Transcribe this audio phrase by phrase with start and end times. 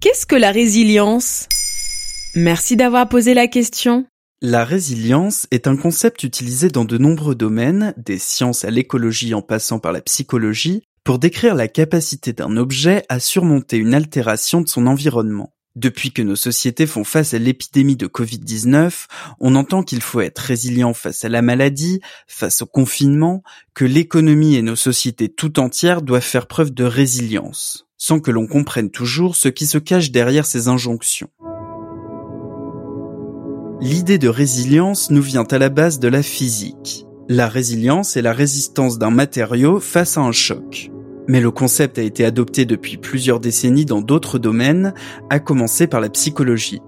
[0.00, 1.46] Qu'est-ce que la résilience?
[2.34, 4.06] Merci d'avoir posé la question.
[4.40, 9.42] La résilience est un concept utilisé dans de nombreux domaines, des sciences à l'écologie en
[9.42, 14.68] passant par la psychologie, pour décrire la capacité d'un objet à surmonter une altération de
[14.68, 15.52] son environnement.
[15.76, 19.06] Depuis que nos sociétés font face à l'épidémie de Covid-19,
[19.38, 24.56] on entend qu'il faut être résilient face à la maladie, face au confinement, que l'économie
[24.56, 29.36] et nos sociétés tout entières doivent faire preuve de résilience, sans que l'on comprenne toujours
[29.36, 31.30] ce qui se cache derrière ces injonctions.
[33.80, 37.06] L'idée de résilience nous vient à la base de la physique.
[37.28, 40.90] La résilience est la résistance d'un matériau face à un choc
[41.30, 44.94] mais le concept a été adopté depuis plusieurs décennies dans d'autres domaines,
[45.30, 46.82] à commencer par la psychologie.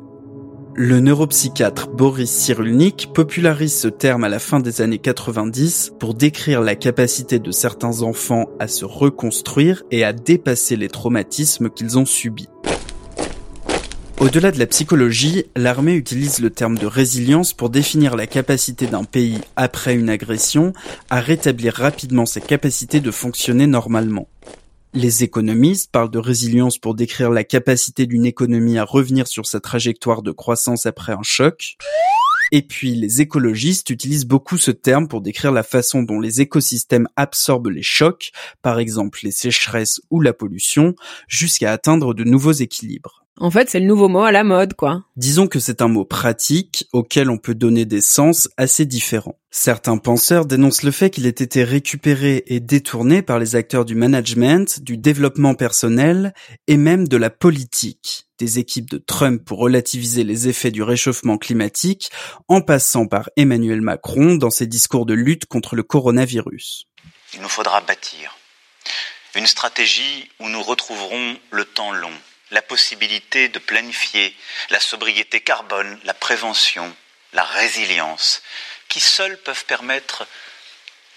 [0.75, 6.61] Le neuropsychiatre Boris Cyrulnik popularise ce terme à la fin des années 90 pour décrire
[6.61, 12.07] la capacité de certains enfants à se reconstruire et à dépasser les traumatismes qu'ils ont
[12.07, 12.49] subis.
[14.23, 19.03] Au-delà de la psychologie, l'armée utilise le terme de résilience pour définir la capacité d'un
[19.03, 20.73] pays après une agression
[21.11, 24.29] à rétablir rapidement ses capacités de fonctionner normalement.
[24.95, 29.59] Les économistes parlent de résilience pour décrire la capacité d'une économie à revenir sur sa
[29.59, 31.77] trajectoire de croissance après un choc.
[32.53, 37.09] Et puis les écologistes utilisent beaucoup ce terme pour décrire la façon dont les écosystèmes
[37.17, 38.31] absorbent les chocs,
[38.63, 40.95] par exemple les sécheresses ou la pollution,
[41.27, 43.22] jusqu'à atteindre de nouveaux équilibres.
[43.41, 45.05] En fait, c'est le nouveau mot à la mode, quoi.
[45.17, 49.39] Disons que c'est un mot pratique auquel on peut donner des sens assez différents.
[49.51, 53.95] Certains penseurs dénoncent le fait qu'il ait été récupéré et détourné par les acteurs du
[53.95, 56.35] management, du développement personnel
[56.69, 61.39] et même de la politique, des équipes de Trump pour relativiser les effets du réchauffement
[61.39, 62.11] climatique,
[62.49, 66.85] en passant par Emmanuel Macron dans ses discours de lutte contre le coronavirus.
[67.35, 68.37] Il nous faudra bâtir
[69.35, 72.13] une stratégie où nous retrouverons le temps long
[72.53, 74.35] la possibilité de planifier
[74.71, 76.95] la sobriété carbone, la prévention,
[77.33, 78.43] la résilience,
[78.89, 80.27] qui seuls peuvent permettre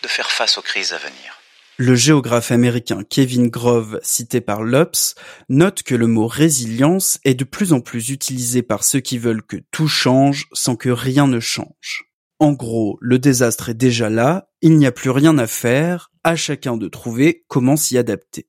[0.02, 1.42] de faire face aux crises à venir.
[1.78, 5.16] Le géographe américain Kevin Grove, cité par l'Obs,
[5.50, 9.46] note que le mot résilience est de plus en plus utilisé par ceux qui veulent
[9.46, 12.06] que tout change sans que rien ne change.
[12.40, 16.38] En gros, le désastre est déjà là, il n'y a plus rien à faire, à
[16.38, 18.48] chacun de trouver comment s'y adapter.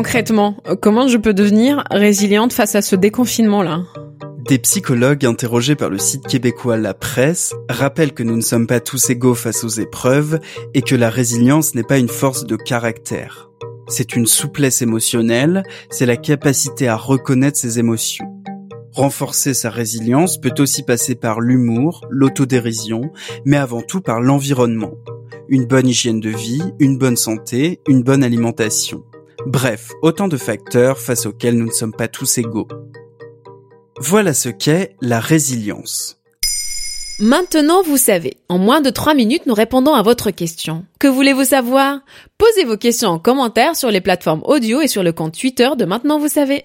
[0.00, 3.82] Concrètement, comment je peux devenir résiliente face à ce déconfinement-là?
[4.48, 8.80] Des psychologues interrogés par le site québécois La Presse rappellent que nous ne sommes pas
[8.80, 10.40] tous égaux face aux épreuves
[10.72, 13.50] et que la résilience n'est pas une force de caractère.
[13.88, 18.42] C'est une souplesse émotionnelle, c'est la capacité à reconnaître ses émotions.
[18.94, 23.12] Renforcer sa résilience peut aussi passer par l'humour, l'autodérision,
[23.44, 24.94] mais avant tout par l'environnement.
[25.50, 29.04] Une bonne hygiène de vie, une bonne santé, une bonne alimentation.
[29.46, 32.68] Bref, autant de facteurs face auxquels nous ne sommes pas tous égaux.
[33.98, 36.18] Voilà ce qu'est la résilience.
[37.18, 38.36] Maintenant, vous savez.
[38.48, 40.84] En moins de 3 minutes, nous répondons à votre question.
[40.98, 42.00] Que voulez-vous savoir?
[42.38, 45.84] Posez vos questions en commentaire sur les plateformes audio et sur le compte Twitter de
[45.84, 46.64] Maintenant, vous savez.